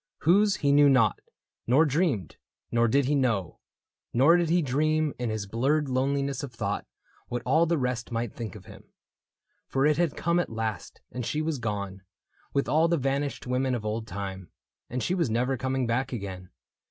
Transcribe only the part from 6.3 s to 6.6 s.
Of